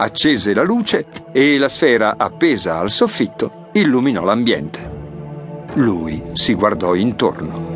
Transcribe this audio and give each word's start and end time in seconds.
accese 0.00 0.54
la 0.54 0.62
luce 0.62 1.06
e 1.30 1.58
la 1.58 1.68
sfera 1.68 2.14
appesa 2.16 2.78
al 2.78 2.90
soffitto 2.90 3.68
illuminò 3.72 4.24
l'ambiente. 4.24 4.98
Lui 5.74 6.22
si 6.32 6.54
guardò 6.54 6.94
intorno. 6.94 7.68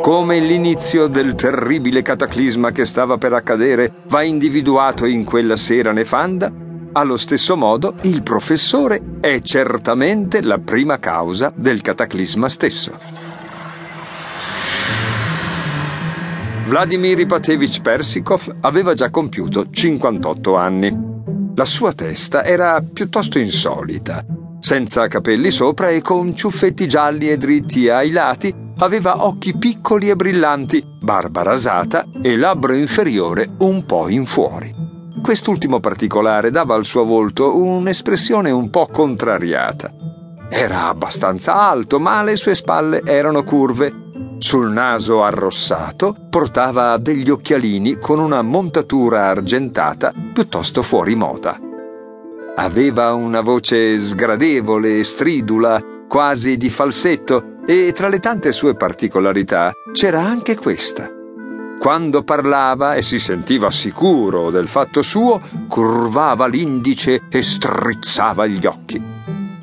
Come 0.00 0.38
l'inizio 0.38 1.06
del 1.06 1.34
terribile 1.34 2.02
cataclisma 2.02 2.72
che 2.72 2.84
stava 2.84 3.18
per 3.18 3.32
accadere 3.32 3.92
va 4.08 4.22
individuato 4.22 5.04
in 5.04 5.24
quella 5.24 5.56
sera 5.56 5.92
nefanda, 5.92 6.52
allo 6.92 7.16
stesso 7.16 7.56
modo 7.56 7.94
il 8.02 8.22
professore 8.22 9.00
è 9.20 9.40
certamente 9.40 10.42
la 10.42 10.58
prima 10.58 10.98
causa 10.98 11.52
del 11.54 11.80
cataclisma 11.80 12.48
stesso. 12.48 13.21
Vladimir 16.66 17.18
Ipatevich 17.18 17.80
Persikov 17.80 18.56
aveva 18.60 18.94
già 18.94 19.10
compiuto 19.10 19.68
58 19.70 20.56
anni. 20.56 20.96
La 21.54 21.64
sua 21.64 21.92
testa 21.92 22.44
era 22.44 22.80
piuttosto 22.80 23.38
insolita, 23.38 24.24
senza 24.60 25.06
capelli 25.08 25.50
sopra 25.50 25.88
e 25.88 26.00
con 26.00 26.34
ciuffetti 26.34 26.86
gialli 26.88 27.28
e 27.28 27.36
dritti 27.36 27.88
ai 27.88 28.10
lati 28.10 28.54
aveva 28.78 29.24
occhi 29.24 29.56
piccoli 29.56 30.08
e 30.08 30.16
brillanti, 30.16 30.82
barba 31.00 31.42
rasata 31.42 32.06
e 32.22 32.36
labbro 32.36 32.72
inferiore 32.72 33.50
un 33.58 33.84
po' 33.84 34.08
in 34.08 34.24
fuori. 34.24 34.74
Quest'ultimo 35.22 35.78
particolare 35.78 36.50
dava 36.50 36.74
al 36.74 36.84
suo 36.84 37.04
volto 37.04 37.56
un'espressione 37.62 38.50
un 38.50 38.70
po' 38.70 38.86
contrariata. 38.86 39.92
Era 40.48 40.88
abbastanza 40.88 41.54
alto, 41.54 42.00
ma 42.00 42.22
le 42.22 42.36
sue 42.36 42.54
spalle 42.54 43.02
erano 43.04 43.44
curve. 43.44 44.01
Sul 44.42 44.72
naso 44.72 45.22
arrossato 45.22 46.16
portava 46.28 46.96
degli 46.96 47.30
occhialini 47.30 47.96
con 47.98 48.18
una 48.18 48.42
montatura 48.42 49.26
argentata 49.26 50.12
piuttosto 50.32 50.82
fuori 50.82 51.14
moda. 51.14 51.56
Aveva 52.56 53.14
una 53.14 53.40
voce 53.40 54.04
sgradevole 54.04 54.98
e 54.98 55.04
stridula, 55.04 55.80
quasi 56.08 56.56
di 56.56 56.70
falsetto, 56.70 57.58
e 57.64 57.92
tra 57.94 58.08
le 58.08 58.18
tante 58.18 58.50
sue 58.50 58.74
particolarità 58.74 59.70
c'era 59.92 60.22
anche 60.22 60.56
questa. 60.56 61.08
Quando 61.78 62.24
parlava 62.24 62.96
e 62.96 63.02
si 63.02 63.20
sentiva 63.20 63.70
sicuro 63.70 64.50
del 64.50 64.66
fatto 64.66 65.02
suo, 65.02 65.40
curvava 65.68 66.48
l'indice 66.48 67.28
e 67.30 67.42
strizzava 67.42 68.46
gli 68.46 68.66
occhi. 68.66 69.02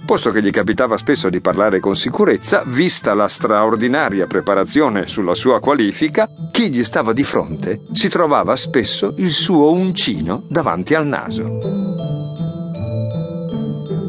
Posto 0.10 0.32
che 0.32 0.42
gli 0.42 0.50
capitava 0.50 0.98
spesso 0.98 1.30
di 1.30 1.40
parlare 1.40 1.80
con 1.80 1.96
sicurezza, 1.96 2.64
vista 2.66 3.14
la 3.14 3.28
straordinaria 3.28 4.26
preparazione 4.26 5.06
sulla 5.06 5.36
sua 5.36 5.60
qualifica, 5.60 6.28
chi 6.52 6.72
gli 6.72 6.84
stava 6.84 7.14
di 7.14 7.24
fronte 7.24 7.82
si 7.92 8.10
trovava 8.10 8.56
spesso 8.56 9.14
il 9.18 9.30
suo 9.30 9.72
uncino 9.72 10.46
davanti 10.50 10.96
al 10.96 11.06
naso. 11.06 11.48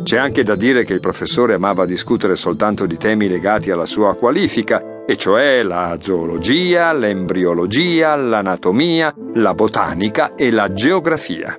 C'è 0.02 0.16
anche 0.16 0.42
da 0.42 0.56
dire 0.56 0.84
che 0.84 0.94
il 0.94 1.00
professore 1.00 1.52
amava 1.52 1.84
discutere 1.84 2.34
soltanto 2.34 2.86
di 2.86 2.96
temi 2.96 3.28
legati 3.28 3.70
alla 3.70 3.84
sua 3.84 4.16
qualifica, 4.16 5.04
e 5.04 5.18
cioè 5.18 5.62
la 5.62 5.98
zoologia, 6.00 6.94
l'embriologia, 6.94 8.16
l'anatomia, 8.16 9.14
la 9.34 9.52
botanica 9.52 10.34
e 10.34 10.50
la 10.50 10.72
geografia. 10.72 11.54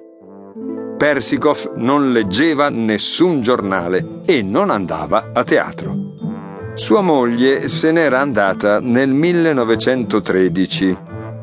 Persikov 1.02 1.72
non 1.78 2.12
leggeva 2.12 2.70
nessun 2.70 3.42
giornale 3.42 4.22
e 4.24 4.44
non 4.44 4.70
andava 4.70 5.32
a 5.34 5.44
teatro. 5.44 5.96
Sua 6.76 7.02
moglie 7.02 7.68
se 7.70 7.92
n'era 7.92 8.20
andata 8.20 8.80
nel 8.80 9.10
1913. 9.10 10.98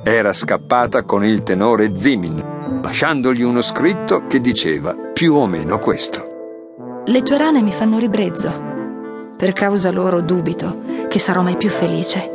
Era 0.04 0.32
scappata 0.32 1.02
con 1.02 1.24
il 1.24 1.42
tenore 1.42 1.98
Zimin, 1.98 2.80
lasciandogli 2.80 3.42
uno 3.42 3.60
scritto 3.60 4.28
che 4.28 4.40
diceva 4.40 4.94
più 5.12 5.34
o 5.34 5.48
meno 5.48 5.80
questo. 5.80 7.02
Le 7.04 7.22
tue 7.24 7.36
rane 7.36 7.60
mi 7.60 7.72
fanno 7.72 7.98
ribrezzo. 7.98 9.34
Per 9.36 9.52
causa 9.54 9.90
loro 9.90 10.20
dubito 10.20 10.82
che 11.08 11.18
sarò 11.18 11.42
mai 11.42 11.56
più 11.56 11.68
felice. 11.68 12.30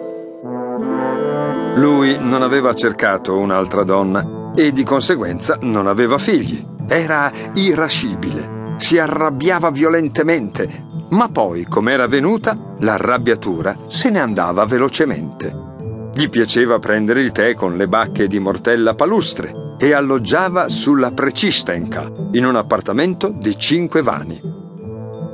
Lui 1.75 2.17
non 2.19 2.41
aveva 2.41 2.73
cercato 2.73 3.37
un'altra 3.37 3.85
donna 3.85 4.51
e 4.53 4.73
di 4.73 4.83
conseguenza 4.83 5.57
non 5.61 5.87
aveva 5.87 6.17
figli. 6.17 6.71
Era 6.93 7.31
irascibile, 7.55 8.75
si 8.77 8.99
arrabbiava 8.99 9.71
violentemente, 9.71 10.85
ma 11.09 11.27
poi, 11.27 11.65
com'era 11.65 12.05
venuta, 12.05 12.75
l'arrabbiatura 12.81 13.75
se 13.87 14.11
ne 14.11 14.19
andava 14.19 14.63
velocemente. 14.65 16.11
Gli 16.13 16.29
piaceva 16.29 16.77
prendere 16.77 17.21
il 17.21 17.31
tè 17.31 17.55
con 17.55 17.77
le 17.77 17.87
bacche 17.87 18.27
di 18.27 18.37
Mortella 18.37 18.93
Palustre 18.93 19.75
e 19.79 19.91
alloggiava 19.91 20.69
sulla 20.69 21.09
Precistenka, 21.09 22.11
in 22.33 22.45
un 22.45 22.57
appartamento 22.57 23.29
di 23.29 23.57
cinque 23.57 24.03
vani. 24.03 24.39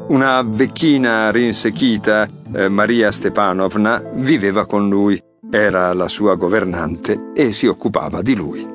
Una 0.08 0.42
vecchina 0.44 1.30
rinsecchita, 1.30 2.25
eh, 2.53 2.69
Maria 2.69 3.12
Stepanovna, 3.12 4.02
viveva 4.14 4.66
con 4.66 4.88
lui, 4.88 5.22
era 5.52 5.92
la 5.92 6.08
sua 6.08 6.36
governante 6.36 7.31
e 7.36 7.52
si 7.52 7.68
occupava 7.68 8.22
di 8.22 8.34
lui. 8.34 8.66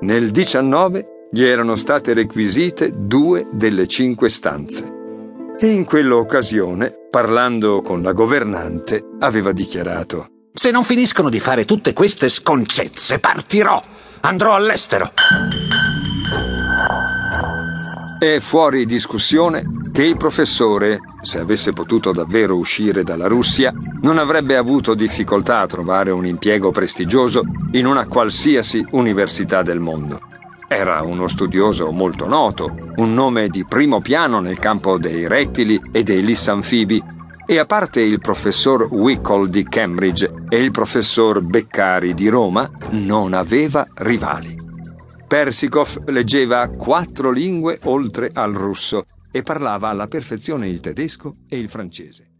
Nel 0.00 0.30
19 0.30 1.14
gli 1.30 1.42
erano 1.42 1.76
state 1.76 2.14
requisite 2.14 2.92
due 2.94 3.46
delle 3.50 3.86
cinque 3.86 4.28
stanze 4.28 4.94
e 5.58 5.68
in 5.68 5.84
quell'occasione, 5.84 7.08
parlando 7.10 7.80
con 7.80 8.02
la 8.02 8.12
governante, 8.12 9.02
aveva 9.20 9.52
dichiarato 9.52 10.28
Se 10.52 10.70
non 10.70 10.84
finiscono 10.84 11.30
di 11.30 11.40
fare 11.40 11.64
tutte 11.64 11.92
queste 11.92 12.28
sconcezze, 12.28 13.18
partirò. 13.18 13.82
Andrò 14.20 14.54
all'estero. 14.54 15.12
È 18.18 18.38
fuori 18.40 18.86
discussione 18.86 19.64
che 19.92 20.02
il 20.02 20.16
professore, 20.16 20.98
se 21.22 21.38
avesse 21.38 21.72
potuto 21.72 22.12
davvero 22.12 22.56
uscire 22.56 23.02
dalla 23.02 23.28
Russia, 23.28 23.72
non 24.02 24.18
avrebbe 24.18 24.56
avuto 24.56 24.94
difficoltà 24.94 25.60
a 25.60 25.66
trovare 25.66 26.10
un 26.10 26.26
impiego 26.26 26.70
prestigioso 26.70 27.42
in 27.72 27.86
una 27.86 28.06
qualsiasi 28.06 28.84
università 28.90 29.62
del 29.62 29.80
mondo. 29.80 30.20
Era 30.68 31.02
uno 31.02 31.28
studioso 31.28 31.92
molto 31.92 32.26
noto, 32.26 32.76
un 32.96 33.14
nome 33.14 33.48
di 33.48 33.64
primo 33.64 34.00
piano 34.00 34.40
nel 34.40 34.58
campo 34.58 34.98
dei 34.98 35.28
rettili 35.28 35.80
e 35.92 36.02
dei 36.02 36.24
lissanfibi, 36.24 37.00
e 37.46 37.58
a 37.58 37.64
parte 37.64 38.00
il 38.00 38.18
professor 38.18 38.88
Wickle 38.90 39.48
di 39.48 39.62
Cambridge 39.62 40.28
e 40.48 40.58
il 40.58 40.72
professor 40.72 41.40
Beccari 41.40 42.14
di 42.14 42.26
Roma, 42.28 42.68
non 42.90 43.32
aveva 43.32 43.86
rivali. 43.94 44.56
Persikov 45.28 46.08
leggeva 46.08 46.68
quattro 46.68 47.30
lingue 47.30 47.78
oltre 47.84 48.30
al 48.32 48.52
russo 48.52 49.04
e 49.30 49.42
parlava 49.42 49.88
alla 49.88 50.06
perfezione 50.06 50.68
il 50.68 50.80
tedesco 50.80 51.36
e 51.48 51.58
il 51.58 51.68
francese. 51.68 52.35